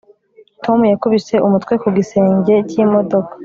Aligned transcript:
Tom 0.63 0.79
yakubise 0.93 1.35
umutwe 1.47 1.73
ku 1.81 1.87
gisenge 1.95 2.53
cyimodoka 2.69 3.33